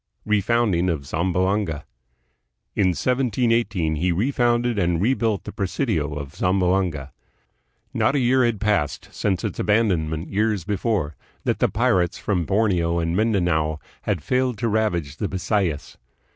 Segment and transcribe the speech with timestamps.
[0.25, 1.85] Refounding of Zamboanga.
[2.75, 7.11] In 1718 he refounded and rebuilt the presidio of Zamboanga.
[7.93, 12.97] Not a year had passed, since its abandonment years before, that the pirates from Borneo
[12.97, 15.97] and Mindanao had failed to ravage the Bisayas.